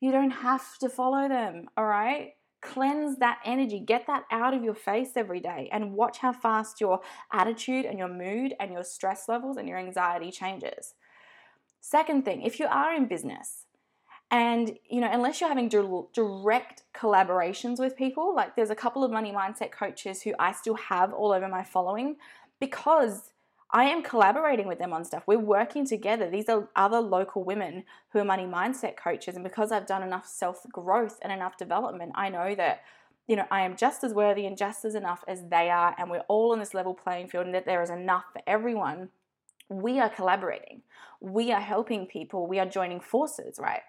You 0.00 0.12
don't 0.12 0.30
have 0.30 0.78
to 0.78 0.88
follow 0.88 1.28
them, 1.28 1.66
all 1.76 1.84
right? 1.84 2.32
Cleanse 2.62 3.18
that 3.18 3.40
energy, 3.44 3.80
get 3.80 4.06
that 4.06 4.24
out 4.30 4.54
of 4.54 4.64
your 4.64 4.74
face 4.74 5.10
every 5.14 5.40
day, 5.40 5.68
and 5.70 5.92
watch 5.92 6.18
how 6.18 6.32
fast 6.32 6.80
your 6.80 7.00
attitude 7.32 7.84
and 7.84 7.98
your 7.98 8.08
mood 8.08 8.54
and 8.58 8.72
your 8.72 8.84
stress 8.84 9.28
levels 9.28 9.58
and 9.58 9.68
your 9.68 9.78
anxiety 9.78 10.30
changes. 10.30 10.94
Second 11.86 12.24
thing, 12.24 12.40
if 12.40 12.58
you 12.58 12.66
are 12.66 12.94
in 12.94 13.04
business 13.04 13.66
and 14.30 14.78
you 14.88 15.02
know, 15.02 15.10
unless 15.12 15.38
you're 15.38 15.50
having 15.50 15.68
direct 15.68 16.82
collaborations 16.96 17.78
with 17.78 17.94
people, 17.94 18.34
like 18.34 18.56
there's 18.56 18.70
a 18.70 18.74
couple 18.74 19.04
of 19.04 19.10
money 19.10 19.32
mindset 19.32 19.70
coaches 19.70 20.22
who 20.22 20.32
I 20.38 20.52
still 20.52 20.76
have 20.76 21.12
all 21.12 21.30
over 21.30 21.46
my 21.46 21.62
following 21.62 22.16
because 22.58 23.32
I 23.70 23.84
am 23.84 24.02
collaborating 24.02 24.66
with 24.66 24.78
them 24.78 24.94
on 24.94 25.04
stuff. 25.04 25.24
We're 25.26 25.38
working 25.38 25.86
together. 25.86 26.30
These 26.30 26.48
are 26.48 26.70
other 26.74 27.00
local 27.00 27.44
women 27.44 27.84
who 28.12 28.18
are 28.18 28.24
money 28.24 28.46
mindset 28.46 28.96
coaches. 28.96 29.34
And 29.34 29.44
because 29.44 29.70
I've 29.70 29.86
done 29.86 30.02
enough 30.02 30.26
self 30.26 30.64
growth 30.72 31.18
and 31.20 31.30
enough 31.30 31.58
development, 31.58 32.12
I 32.14 32.30
know 32.30 32.54
that 32.54 32.80
you 33.28 33.36
know, 33.36 33.46
I 33.50 33.60
am 33.60 33.76
just 33.76 34.02
as 34.04 34.14
worthy 34.14 34.46
and 34.46 34.56
just 34.56 34.86
as 34.86 34.94
enough 34.94 35.22
as 35.28 35.42
they 35.50 35.68
are, 35.68 35.94
and 35.98 36.10
we're 36.10 36.24
all 36.28 36.52
on 36.52 36.60
this 36.60 36.72
level 36.72 36.94
playing 36.94 37.28
field, 37.28 37.44
and 37.44 37.54
that 37.54 37.66
there 37.66 37.82
is 37.82 37.90
enough 37.90 38.24
for 38.32 38.40
everyone, 38.46 39.10
we 39.68 39.98
are 39.98 40.08
collaborating. 40.08 40.82
We 41.20 41.52
are 41.52 41.60
helping 41.60 42.06
people. 42.06 42.46
We 42.46 42.58
are 42.58 42.66
joining 42.66 43.00
forces, 43.00 43.58
right? 43.58 43.82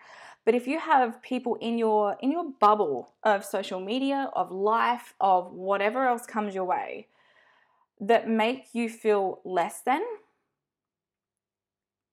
But 0.45 0.55
if 0.55 0.67
you 0.67 0.79
have 0.79 1.21
people 1.21 1.55
in 1.55 1.77
your 1.77 2.17
in 2.21 2.31
your 2.31 2.51
bubble 2.59 3.13
of 3.23 3.43
social 3.43 3.79
media, 3.79 4.29
of 4.33 4.51
life, 4.51 5.13
of 5.19 5.51
whatever 5.51 6.07
else 6.07 6.25
comes 6.25 6.53
your 6.53 6.65
way 6.65 7.07
that 7.99 8.29
make 8.29 8.67
you 8.73 8.89
feel 8.89 9.41
less 9.43 9.81
than, 9.81 10.01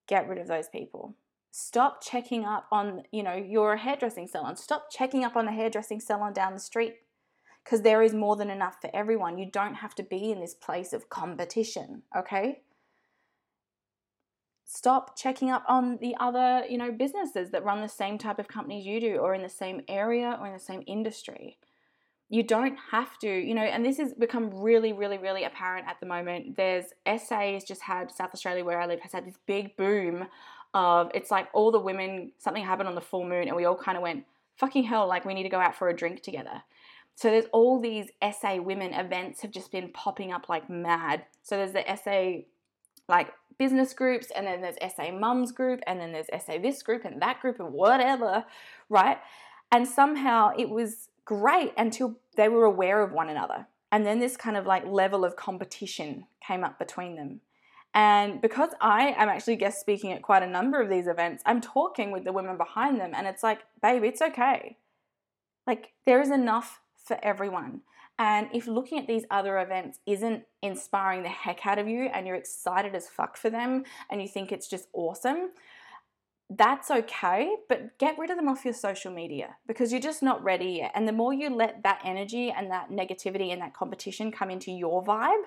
get 0.07 0.28
rid 0.28 0.38
of 0.38 0.49
those 0.49 0.69
people. 0.69 1.14
Stop 1.50 2.02
checking 2.02 2.47
up 2.47 2.66
on, 2.73 3.02
you 3.12 3.23
know, 3.23 3.35
your 3.35 3.76
hairdressing 3.76 4.26
salon. 4.26 4.57
Stop 4.57 4.90
checking 4.90 5.23
up 5.23 5.37
on 5.37 5.45
the 5.45 5.52
hairdressing 5.52 6.00
salon 6.00 6.33
down 6.33 6.54
the 6.54 6.61
street 6.61 6.95
because 7.62 7.83
there 7.83 8.02
is 8.02 8.14
more 8.14 8.37
than 8.37 8.49
enough 8.49 8.81
for 8.81 8.90
everyone. 8.95 9.37
You 9.37 9.50
don't 9.50 9.75
have 9.75 9.95
to 9.97 10.02
be 10.02 10.33
in 10.33 10.40
this 10.40 10.54
place 10.54 10.95
of 10.95 11.11
competition, 11.11 12.02
okay? 12.16 12.62
Stop 14.64 15.19
checking 15.19 15.50
up 15.50 15.64
on 15.69 15.99
the 16.00 16.14
other, 16.19 16.64
you 16.69 16.78
know, 16.78 16.92
businesses 16.92 17.50
that 17.50 17.64
run 17.64 17.81
the 17.83 17.88
same 17.88 18.19
type 18.19 18.38
of 18.38 18.49
companies 18.49 18.87
you 18.87 19.00
do 19.00 19.16
or 19.16 19.35
in 19.35 19.42
the 19.42 19.49
same 19.49 19.83
area 19.88 20.38
or 20.40 20.47
in 20.47 20.52
the 20.52 20.59
same 20.59 20.83
industry. 20.87 21.59
You 22.28 22.42
don't 22.42 22.78
have 22.90 23.19
to, 23.19 23.28
you 23.28 23.54
know, 23.54 23.62
and 23.62 23.85
this 23.85 23.99
has 23.99 24.14
become 24.14 24.50
really, 24.50 24.95
really, 24.95 25.19
really 25.19 25.45
apparent 25.45 25.87
at 25.87 26.00
the 26.00 26.07
moment. 26.07 26.57
There's 26.57 26.87
SA's 27.07 27.64
just 27.64 27.83
had 27.83 28.11
South 28.11 28.31
Australia 28.33 28.64
where 28.64 28.81
I 28.81 28.87
live 28.87 29.00
has 29.00 29.12
had 29.12 29.26
this 29.26 29.38
big 29.47 29.76
boom 29.76 30.26
of 30.73 31.11
it's 31.12 31.31
like 31.31 31.49
all 31.52 31.71
the 31.71 31.78
women, 31.78 32.33
something 32.38 32.64
happened 32.64 32.88
on 32.88 32.95
the 32.95 33.02
full 33.02 33.25
moon 33.25 33.49
and 33.49 33.57
we 33.57 33.66
all 33.66 33.76
kind 33.76 33.99
of 33.99 34.02
went, 34.02 34.25
fucking 34.57 34.85
hell, 34.85 35.07
like 35.07 35.25
we 35.25 35.35
need 35.35 35.42
to 35.42 35.50
go 35.50 35.61
out 35.61 35.75
for 35.75 35.88
a 35.88 35.97
drink 35.97 36.23
together. 36.23 36.62
So 37.14 37.28
there's 37.31 37.47
all 37.52 37.78
these 37.78 38.09
SA 38.23 38.57
women 38.57 38.95
events 38.95 39.42
have 39.42 39.50
just 39.50 39.71
been 39.71 39.90
popping 39.92 40.33
up 40.33 40.49
like 40.49 40.71
mad. 40.71 41.25
So 41.42 41.57
there's 41.57 41.73
the 41.73 41.85
SA 42.02 42.45
like 43.12 43.28
business 43.59 43.92
groups, 43.92 44.33
and 44.35 44.47
then 44.47 44.62
there's 44.62 44.95
SA 44.97 45.12
mums 45.12 45.52
group, 45.52 45.81
and 45.87 46.00
then 46.00 46.12
there's 46.12 46.26
SA 46.45 46.59
this 46.61 46.83
group 46.83 47.04
and 47.04 47.23
that 47.23 47.40
group 47.40 47.61
and 47.61 47.73
whatever, 47.73 48.45
right? 48.88 49.19
And 49.71 49.87
somehow 49.87 50.52
it 50.59 50.71
was 50.71 51.11
great 51.25 51.73
until 51.76 52.16
they 52.37 52.49
were 52.49 52.64
aware 52.64 53.02
of 53.02 53.12
one 53.12 53.28
another. 53.28 53.66
And 53.92 54.07
then 54.07 54.19
this 54.19 54.37
kind 54.38 54.57
of 54.57 54.66
like 54.66 54.87
level 54.87 55.25
of 55.25 55.37
competition 55.37 56.25
came 56.47 56.64
up 56.64 56.78
between 56.78 57.14
them. 57.16 57.40
And 57.95 58.40
because 58.40 58.71
I 58.81 59.09
am 59.19 59.28
actually 59.28 59.57
guest 59.57 59.78
speaking 59.78 60.12
at 60.12 60.23
quite 60.23 60.42
a 60.42 60.47
number 60.47 60.81
of 60.81 60.88
these 60.88 61.07
events, 61.07 61.42
I'm 61.45 61.61
talking 61.61 62.11
with 62.11 62.25
the 62.25 62.33
women 62.33 62.57
behind 62.57 62.99
them, 62.99 63.12
and 63.14 63.26
it's 63.26 63.42
like, 63.42 63.61
babe, 63.83 64.02
it's 64.02 64.23
okay. 64.23 64.78
Like, 65.66 65.92
there 66.07 66.23
is 66.23 66.31
enough 66.31 66.81
for 66.97 67.19
everyone. 67.23 67.83
And 68.19 68.49
if 68.52 68.66
looking 68.66 68.99
at 68.99 69.07
these 69.07 69.25
other 69.31 69.59
events 69.59 69.99
isn't 70.07 70.45
inspiring 70.62 71.23
the 71.23 71.28
heck 71.28 71.66
out 71.66 71.78
of 71.78 71.88
you 71.88 72.04
and 72.12 72.26
you're 72.26 72.37
excited 72.37 72.95
as 72.95 73.09
fuck 73.09 73.37
for 73.37 73.50
them 73.50 73.85
and 74.11 74.23
you 74.23 74.28
think 74.28 74.52
it's 74.52 74.69
just 74.69 74.88
awesome, 74.92 75.50
that's 76.50 76.90
okay, 76.90 77.50
but 77.69 77.99
get 77.99 78.19
rid 78.19 78.28
of 78.28 78.37
them 78.37 78.49
off 78.49 78.64
your 78.64 78.75
social 78.75 79.11
media 79.11 79.57
because 79.66 79.90
you're 79.90 80.00
just 80.00 80.23
not 80.23 80.45
ready 80.45 80.81
yet. 80.81 80.92
And 80.95 81.09
the 81.09 81.12
more 81.12 81.33
you 81.33 81.49
let 81.49 81.83
that 81.83 82.00
energy 82.04 82.50
and 82.50 82.71
that 82.71 82.90
negativity 82.90 83.52
and 83.52 83.62
that 83.62 83.73
competition 83.73 84.31
come 84.31 84.50
into 84.50 84.71
your 84.71 85.02
vibe, 85.02 85.45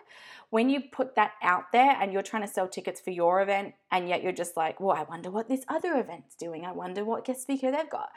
when 0.50 0.68
you 0.68 0.82
put 0.92 1.16
that 1.16 1.34
out 1.44 1.72
there 1.72 1.96
and 2.02 2.12
you're 2.12 2.24
trying 2.24 2.42
to 2.42 2.52
sell 2.52 2.68
tickets 2.68 3.00
for 3.00 3.12
your 3.12 3.42
event, 3.42 3.76
and 3.92 4.10
yet 4.10 4.24
you're 4.24 4.32
just 4.32 4.58
like, 4.58 4.80
well, 4.80 4.98
I 4.98 5.04
wonder 5.04 5.30
what 5.30 5.48
this 5.48 5.64
other 5.68 5.96
event's 5.96 6.36
doing. 6.36 6.66
I 6.66 6.72
wonder 6.72 7.06
what 7.06 7.26
guest 7.26 7.44
speaker 7.44 7.72
they've 7.72 7.90
got 7.90 8.10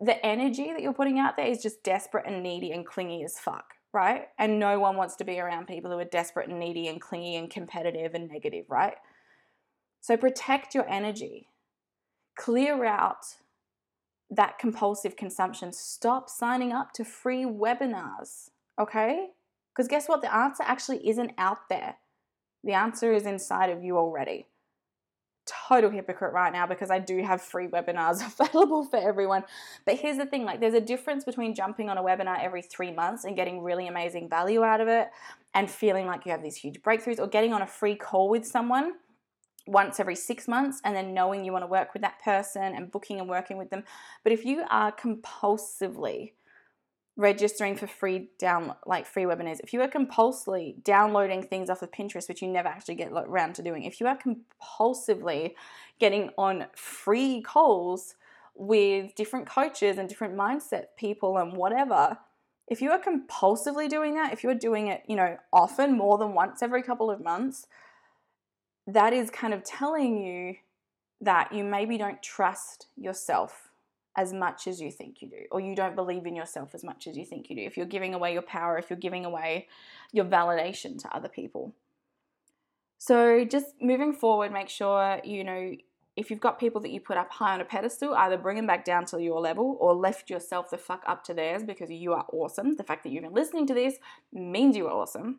the 0.00 0.24
energy 0.24 0.72
that 0.72 0.80
you're 0.80 0.94
putting 0.94 1.18
out 1.18 1.36
there 1.36 1.46
is 1.46 1.62
just 1.62 1.82
desperate 1.82 2.26
and 2.26 2.42
needy 2.42 2.72
and 2.72 2.86
clingy 2.86 3.22
as 3.22 3.38
fuck, 3.38 3.74
right? 3.92 4.28
And 4.38 4.58
no 4.58 4.78
one 4.78 4.96
wants 4.96 5.16
to 5.16 5.24
be 5.24 5.40
around 5.40 5.66
people 5.66 5.90
who 5.90 5.98
are 5.98 6.04
desperate 6.04 6.48
and 6.48 6.58
needy 6.58 6.88
and 6.88 7.00
clingy 7.00 7.36
and 7.36 7.50
competitive 7.50 8.14
and 8.14 8.28
negative, 8.28 8.66
right? 8.68 8.94
So 10.00 10.16
protect 10.16 10.74
your 10.74 10.88
energy. 10.88 11.48
Clear 12.36 12.84
out 12.84 13.26
that 14.30 14.58
compulsive 14.58 15.16
consumption. 15.16 15.72
Stop 15.72 16.30
signing 16.30 16.72
up 16.72 16.92
to 16.92 17.04
free 17.04 17.44
webinars, 17.44 18.50
okay? 18.78 19.30
Because 19.74 19.88
guess 19.88 20.08
what? 20.08 20.22
The 20.22 20.34
answer 20.34 20.62
actually 20.64 21.08
isn't 21.08 21.32
out 21.36 21.68
there. 21.68 21.96
The 22.62 22.72
answer 22.72 23.12
is 23.12 23.26
inside 23.26 23.70
of 23.70 23.82
you 23.82 23.96
already 23.96 24.46
total 25.68 25.90
hypocrite 25.90 26.32
right 26.32 26.52
now 26.52 26.66
because 26.66 26.90
I 26.90 26.98
do 26.98 27.22
have 27.22 27.42
free 27.42 27.66
webinars 27.66 28.22
available 28.40 28.84
for 28.84 28.96
everyone. 28.96 29.44
But 29.84 29.96
here's 29.96 30.16
the 30.16 30.26
thing 30.26 30.44
like, 30.44 30.60
there's 30.60 30.74
a 30.74 30.80
difference 30.80 31.24
between 31.24 31.54
jumping 31.54 31.88
on 31.88 31.98
a 31.98 32.02
webinar 32.02 32.42
every 32.42 32.62
three 32.62 32.92
months 32.92 33.24
and 33.24 33.36
getting 33.36 33.62
really 33.62 33.86
amazing 33.86 34.28
value 34.28 34.62
out 34.62 34.80
of 34.80 34.88
it 34.88 35.08
and 35.54 35.70
feeling 35.70 36.06
like 36.06 36.24
you 36.24 36.32
have 36.32 36.42
these 36.42 36.56
huge 36.56 36.80
breakthroughs, 36.82 37.18
or 37.18 37.26
getting 37.26 37.52
on 37.52 37.62
a 37.62 37.66
free 37.66 37.96
call 37.96 38.28
with 38.28 38.46
someone 38.46 38.92
once 39.66 40.00
every 40.00 40.16
six 40.16 40.48
months 40.48 40.80
and 40.84 40.96
then 40.96 41.12
knowing 41.12 41.44
you 41.44 41.52
want 41.52 41.62
to 41.62 41.68
work 41.68 41.92
with 41.92 42.02
that 42.02 42.20
person 42.22 42.74
and 42.74 42.90
booking 42.90 43.20
and 43.20 43.28
working 43.28 43.56
with 43.56 43.70
them. 43.70 43.84
But 44.22 44.32
if 44.32 44.44
you 44.44 44.64
are 44.70 44.92
compulsively 44.92 46.32
registering 47.20 47.76
for 47.76 47.86
free 47.86 48.30
down 48.38 48.74
like 48.86 49.06
free 49.06 49.24
webinars. 49.24 49.60
If 49.62 49.74
you 49.74 49.82
are 49.82 49.88
compulsively 49.88 50.82
downloading 50.82 51.42
things 51.42 51.68
off 51.68 51.82
of 51.82 51.90
pinterest 51.90 52.28
which 52.28 52.40
you 52.40 52.48
never 52.48 52.68
actually 52.68 52.94
get 52.94 53.12
around 53.12 53.54
to 53.56 53.62
doing 53.62 53.84
if 53.84 54.00
you 54.00 54.06
are 54.06 54.16
compulsively 54.16 55.52
getting 55.98 56.30
on 56.38 56.66
free 56.74 57.42
calls 57.42 58.14
with 58.54 59.14
different 59.14 59.46
coaches 59.46 59.98
and 59.98 60.08
different 60.08 60.34
mindset 60.34 60.84
people 60.96 61.36
and 61.36 61.52
whatever 61.52 62.16
if 62.66 62.80
you 62.80 62.90
are 62.90 62.98
compulsively 62.98 63.86
doing 63.86 64.14
that 64.14 64.32
if 64.32 64.42
you're 64.42 64.54
doing 64.54 64.88
it 64.88 65.02
you 65.06 65.14
know 65.14 65.36
often 65.52 65.96
more 65.96 66.16
than 66.16 66.32
once 66.32 66.62
every 66.62 66.82
couple 66.82 67.10
of 67.10 67.22
months 67.22 67.66
that 68.86 69.12
is 69.12 69.28
kind 69.28 69.52
of 69.52 69.62
telling 69.62 70.24
you 70.24 70.56
that 71.20 71.52
you 71.52 71.62
maybe 71.62 71.98
don't 71.98 72.22
trust 72.22 72.86
yourself 72.96 73.69
as 74.16 74.32
much 74.32 74.66
as 74.66 74.80
you 74.80 74.90
think 74.90 75.22
you 75.22 75.28
do, 75.28 75.42
or 75.50 75.60
you 75.60 75.74
don't 75.74 75.94
believe 75.94 76.26
in 76.26 76.34
yourself 76.34 76.74
as 76.74 76.82
much 76.82 77.06
as 77.06 77.16
you 77.16 77.24
think 77.24 77.48
you 77.48 77.56
do. 77.56 77.62
If 77.62 77.76
you're 77.76 77.86
giving 77.86 78.14
away 78.14 78.32
your 78.32 78.42
power, 78.42 78.76
if 78.76 78.90
you're 78.90 78.98
giving 78.98 79.24
away 79.24 79.68
your 80.12 80.24
validation 80.24 80.98
to 81.02 81.14
other 81.14 81.28
people. 81.28 81.74
So, 82.98 83.44
just 83.44 83.74
moving 83.80 84.12
forward, 84.12 84.52
make 84.52 84.68
sure 84.68 85.20
you 85.24 85.44
know 85.44 85.76
if 86.16 86.30
you've 86.30 86.40
got 86.40 86.58
people 86.58 86.80
that 86.82 86.90
you 86.90 87.00
put 87.00 87.16
up 87.16 87.30
high 87.30 87.54
on 87.54 87.60
a 87.60 87.64
pedestal, 87.64 88.14
either 88.14 88.36
bring 88.36 88.56
them 88.56 88.66
back 88.66 88.84
down 88.84 89.06
to 89.06 89.22
your 89.22 89.40
level 89.40 89.76
or 89.80 89.94
lift 89.94 90.28
yourself 90.28 90.70
the 90.70 90.76
fuck 90.76 91.02
up 91.06 91.24
to 91.24 91.34
theirs 91.34 91.62
because 91.62 91.90
you 91.90 92.12
are 92.12 92.26
awesome. 92.32 92.76
The 92.76 92.84
fact 92.84 93.04
that 93.04 93.10
you've 93.10 93.22
been 93.22 93.32
listening 93.32 93.66
to 93.68 93.74
this 93.74 93.94
means 94.32 94.76
you 94.76 94.86
are 94.86 94.92
awesome 94.92 95.38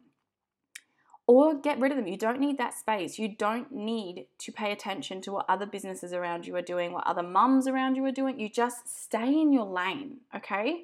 or 1.31 1.53
get 1.53 1.79
rid 1.79 1.93
of 1.93 1.97
them. 1.97 2.07
You 2.07 2.17
don't 2.17 2.41
need 2.41 2.57
that 2.57 2.73
space. 2.73 3.17
You 3.17 3.29
don't 3.29 3.71
need 3.71 4.25
to 4.39 4.51
pay 4.51 4.73
attention 4.73 5.21
to 5.21 5.31
what 5.31 5.45
other 5.47 5.65
businesses 5.65 6.11
around 6.11 6.45
you 6.45 6.57
are 6.57 6.61
doing, 6.61 6.91
what 6.91 7.07
other 7.07 7.23
mums 7.23 7.67
around 7.67 7.95
you 7.95 8.03
are 8.03 8.11
doing. 8.11 8.37
You 8.37 8.49
just 8.49 9.05
stay 9.05 9.29
in 9.39 9.53
your 9.53 9.63
lane, 9.63 10.17
okay? 10.35 10.83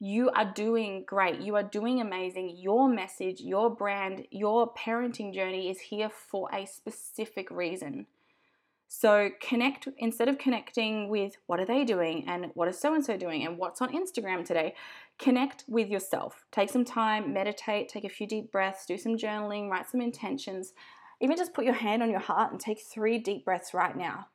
You 0.00 0.30
are 0.30 0.52
doing 0.52 1.04
great. 1.06 1.40
You 1.40 1.54
are 1.54 1.62
doing 1.62 2.00
amazing. 2.00 2.56
Your 2.56 2.88
message, 2.88 3.42
your 3.42 3.70
brand, 3.70 4.26
your 4.32 4.74
parenting 4.74 5.32
journey 5.32 5.70
is 5.70 5.78
here 5.82 6.10
for 6.10 6.48
a 6.52 6.66
specific 6.66 7.48
reason. 7.48 8.06
So 8.88 9.30
connect 9.40 9.88
instead 9.98 10.28
of 10.28 10.36
connecting 10.36 11.08
with 11.08 11.36
what 11.46 11.60
are 11.60 11.64
they 11.64 11.84
doing 11.84 12.24
and 12.26 12.50
what 12.54 12.66
is 12.66 12.80
so 12.80 12.92
and 12.92 13.04
so 13.04 13.16
doing 13.16 13.46
and 13.46 13.56
what's 13.56 13.80
on 13.80 13.92
Instagram 13.92 14.44
today, 14.44 14.74
connect 15.18 15.64
with 15.68 15.88
yourself. 15.88 16.44
Take 16.50 16.70
some 16.70 16.84
time, 16.84 17.32
meditate, 17.32 17.88
take 17.88 18.04
a 18.04 18.08
few 18.08 18.26
deep 18.26 18.50
breaths, 18.52 18.86
do 18.86 18.98
some 18.98 19.16
journaling, 19.16 19.68
write 19.68 19.88
some 19.88 20.00
intentions. 20.00 20.72
Even 21.20 21.36
just 21.36 21.54
put 21.54 21.64
your 21.64 21.74
hand 21.74 22.02
on 22.02 22.10
your 22.10 22.20
heart 22.20 22.50
and 22.50 22.60
take 22.60 22.80
3 22.80 23.18
deep 23.18 23.44
breaths 23.44 23.72
right 23.72 23.96
now. 23.96 24.26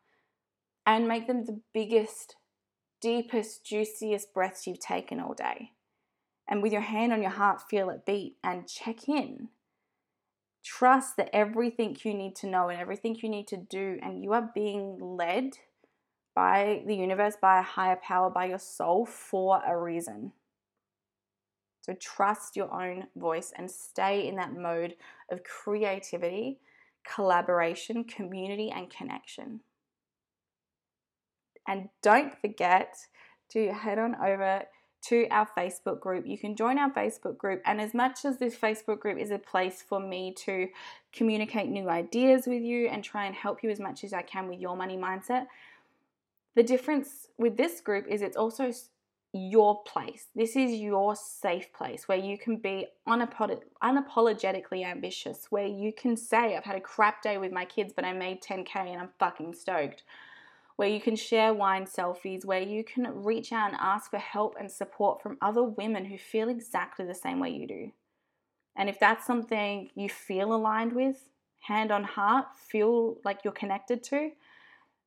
And 0.86 1.08
make 1.08 1.28
them 1.28 1.46
the 1.46 1.62
biggest, 1.74 2.36
deepest, 3.02 3.66
juiciest 3.66 4.34
breaths 4.34 4.66
you've 4.66 4.80
taken 4.80 5.20
all 5.20 5.34
day. 5.34 5.72
And 6.48 6.64
with 6.64 6.72
your 6.72 6.82
hand 6.82 7.14
on 7.14 7.22
your 7.22 7.32
heart, 7.32 7.62
feel 7.70 7.90
it 7.90 8.06
beat 8.06 8.38
and 8.44 8.68
check 8.68 9.08
in 9.08 9.50
Trust 10.64 11.18
that 11.18 11.30
everything 11.34 11.96
you 12.04 12.14
need 12.14 12.36
to 12.38 12.48
know 12.48 12.70
and 12.70 12.80
everything 12.80 13.18
you 13.22 13.30
need 13.30 13.48
to 13.48 13.58
do, 13.58 13.98
and 14.02 14.24
you 14.24 14.34
are 14.34 14.52
being 14.54 14.98
led 15.00 15.58
by 16.36 16.84
the 16.86 16.96
universe, 16.96 17.36
by 17.42 17.60
a 17.60 17.64
higher 17.64 17.96
power, 17.96 18.30
by 18.30 18.46
your 18.46 18.60
soul 18.60 19.06
for 19.06 19.62
a 19.66 19.78
reason. 19.78 20.34
So 21.90 21.96
trust 22.00 22.56
your 22.56 22.72
own 22.72 23.08
voice 23.16 23.52
and 23.58 23.70
stay 23.70 24.28
in 24.28 24.36
that 24.36 24.56
mode 24.56 24.94
of 25.32 25.44
creativity, 25.44 26.60
collaboration, 27.04 28.04
community, 28.04 28.70
and 28.70 28.92
connection. 28.92 29.62
And 31.68 31.90
don't 32.04 32.40
forget 32.40 32.96
to 33.54 33.74
head 33.74 33.98
on 33.98 34.16
over 34.24 34.66
to 35.06 35.28
our 35.32 35.48
Facebook 35.58 36.00
group. 36.00 36.28
You 36.28 36.38
can 36.38 36.56
join 36.56 36.78
our 36.78 36.92
Facebook 36.92 37.40
group, 37.40 37.64
and 37.66 37.82
as 37.82 37.96
much 37.96 38.24
as 38.24 38.38
this 38.38 38.56
Facebook 38.56 39.00
group 39.00 39.18
is 39.18 39.32
a 39.32 39.40
place 39.40 39.82
for 39.82 40.00
me 40.00 40.36
to 40.46 40.68
communicate 41.12 41.70
new 41.70 41.90
ideas 41.90 42.46
with 42.46 42.62
you 42.62 42.88
and 42.90 43.04
try 43.04 43.26
and 43.26 43.34
help 43.34 43.64
you 43.64 43.72
as 43.72 43.80
much 43.80 44.04
as 44.04 44.14
I 44.14 44.22
can 44.22 44.48
with 44.48 44.60
your 44.60 44.78
money 44.78 44.98
mindset, 44.98 45.48
the 46.56 46.62
difference 46.62 47.30
with 47.40 47.58
this 47.58 47.82
group 47.82 48.06
is 48.08 48.22
it's 48.22 48.38
also 48.38 48.72
your 49.34 49.84
place. 49.84 50.28
This 50.36 50.56
is 50.56 50.80
your 50.80 51.16
safe 51.16 51.72
place 51.72 52.08
where 52.08 52.18
you 52.18 52.38
can 52.38 52.58
be 52.58 52.88
unapolog- 53.08 53.62
unapologetically 53.84 54.84
ambitious, 54.84 55.48
where 55.50 55.68
you 55.68 55.94
can 55.94 56.18
say, 56.18 56.56
I've 56.56 56.64
had 56.64 56.76
a 56.76 56.82
crap 56.82 57.22
day 57.22 57.38
with 57.38 57.52
my 57.52 57.66
kids, 57.66 57.94
but 57.96 58.06
I 58.06 58.14
made 58.14 58.42
10K 58.42 58.76
and 58.76 59.00
I'm 59.00 59.10
fucking 59.20 59.54
stoked. 59.54 60.04
Where 60.78 60.90
you 60.90 61.02
can 61.02 61.16
share 61.16 61.54
wine 61.54 61.86
selfies, 61.86 62.46
where 62.46 62.62
you 62.62 62.84
can 62.84 63.24
reach 63.24 63.52
out 63.52 63.72
and 63.72 63.80
ask 63.80 64.10
for 64.10 64.18
help 64.18 64.56
and 64.60 64.72
support 64.72 65.22
from 65.22 65.38
other 65.42 65.64
women 65.64 66.06
who 66.06 66.18
feel 66.18 66.50
exactly 66.50 67.06
the 67.06 67.14
same 67.14 67.40
way 67.40 67.50
you 67.50 67.68
do. 67.68 67.92
And 68.76 68.90
if 68.90 69.00
that's 69.00 69.28
something 69.28 69.90
you 69.94 70.10
feel 70.10 70.54
aligned 70.54 70.94
with, 70.94 71.30
hand 71.60 71.92
on 71.92 72.06
heart, 72.06 72.46
feel 72.56 73.18
like 73.26 73.44
you're 73.44 73.54
connected 73.54 74.02
to, 74.04 74.32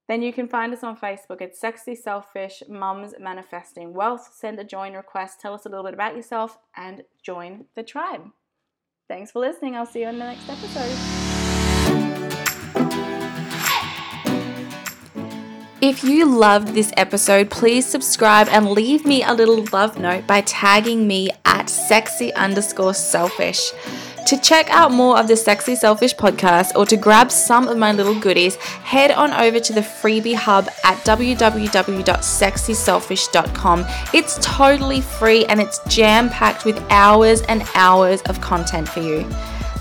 then 0.09 0.23
you 0.23 0.33
can 0.33 0.49
find 0.49 0.73
us 0.73 0.83
on 0.83 0.97
Facebook. 0.97 1.41
at 1.41 1.57
Sexy 1.57 1.95
Selfish 1.95 2.63
Mums 2.69 3.15
Manifesting 3.19 3.95
Wealth. 3.95 4.31
Send 4.35 4.59
a 4.59 4.65
join 4.65 4.95
request, 4.95 5.41
tell 5.41 5.55
us 5.55 5.67
a 5.67 5.69
little 5.69 5.85
bit 5.85 5.95
about 5.95 6.17
yourself, 6.17 6.59
and 6.77 7.03
join 7.23 7.67
the 7.75 7.83
tribe. 7.83 8.31
Thanks 9.09 9.31
for 9.31 9.41
listening. 9.41 9.77
I'll 9.77 9.87
see 9.87 10.01
you 10.01 10.09
in 10.09 10.19
the 10.19 10.25
next 10.25 10.49
episode. 10.49 11.23
If 15.83 16.05
you 16.05 16.27
loved 16.27 16.69
this 16.69 16.93
episode, 16.97 17.51
please 17.51 17.85
subscribe 17.85 18.47
and 18.49 18.71
leave 18.71 19.05
me 19.05 19.25
a 19.25 19.35
little 19.35 19.65
love 19.73 19.99
note 19.99 20.29
by 20.29 20.43
tagging 20.43 21.09
me 21.09 21.31
at 21.45 21.69
sexy 21.69 22.33
underscore 22.35 22.95
selfish. 22.95 23.73
To 24.33 24.41
check 24.41 24.71
out 24.71 24.91
more 24.91 25.21
of 25.21 25.29
the 25.29 25.37
Sexy 25.37 25.75
Selfish 25.75 26.17
podcast 26.17 26.75
or 26.75 26.87
to 26.87 26.97
grab 26.97 27.31
some 27.31 27.69
of 27.69 27.77
my 27.77 27.93
little 27.93 28.19
goodies, 28.19 28.57
head 28.57 29.11
on 29.11 29.31
over 29.31 29.61
to 29.61 29.75
the 29.75 29.83
freebie 29.83 30.35
hub 30.35 30.71
at 30.85 30.97
www.sexyselfish.com. 31.05 33.85
It's 34.15 34.39
totally 34.41 35.03
free 35.03 35.45
and 35.45 35.61
it's 35.61 35.81
jam 35.87 36.31
packed 36.31 36.65
with 36.65 36.83
hours 36.89 37.43
and 37.43 37.63
hours 37.75 38.23
of 38.23 38.41
content 38.41 38.89
for 38.89 39.01
you. 39.01 39.29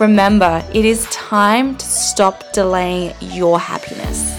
Remember, 0.00 0.64
it 0.72 0.86
is 0.86 1.04
time 1.10 1.76
to 1.76 1.84
stop 1.84 2.54
delaying 2.54 3.12
your 3.20 3.60
happiness. 3.60 4.34